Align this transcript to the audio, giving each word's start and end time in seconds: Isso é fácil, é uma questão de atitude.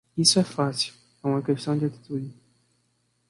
Isso 0.17 0.39
é 0.39 0.43
fácil, 0.43 0.95
é 1.23 1.27
uma 1.27 1.43
questão 1.43 1.77
de 1.77 1.85
atitude. 1.85 2.33